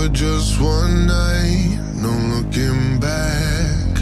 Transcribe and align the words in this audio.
for 0.00 0.08
just 0.08 0.60
one 0.60 1.06
night, 1.06 1.78
no 1.94 2.12
looking 2.32 2.98
back. 3.00 3.94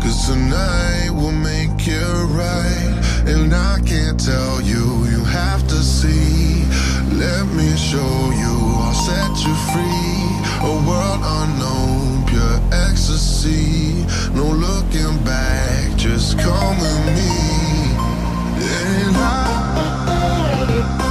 Cause 0.00 0.28
tonight 0.28 1.10
will 1.10 1.32
make 1.32 1.86
you 1.86 2.06
right. 2.32 2.94
And 3.26 3.52
I 3.52 3.80
can't 3.84 4.18
tell 4.18 4.60
you, 4.62 5.04
you 5.12 5.22
have 5.24 5.66
to 5.68 5.82
see. 5.82 6.64
Let 7.12 7.46
me 7.48 7.76
show 7.76 8.14
you, 8.42 8.54
I'll 8.84 8.94
set 9.08 9.34
you 9.46 9.54
free. 9.72 10.24
A 10.62 10.74
world 10.88 11.22
unknown, 11.40 12.24
pure 12.26 12.60
ecstasy. 12.72 14.06
No 14.34 14.46
looking 14.46 15.16
back, 15.24 15.96
just 15.96 16.38
come 16.38 16.78
with 16.78 17.06
me. 17.16 17.32
And 18.56 19.16
I 19.16 21.03